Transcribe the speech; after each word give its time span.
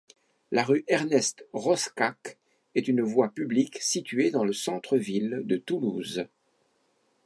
La 0.51 0.63
rue 0.63 0.83
Ernest-Roschach 0.87 2.39
est 2.73 2.87
une 2.87 3.03
voie 3.03 3.29
publique 3.29 3.79
située 3.83 4.31
dans 4.31 4.43
le 4.43 4.51
centre-ville 4.51 5.41
de 5.43 5.57
Toulouse. 5.57 6.25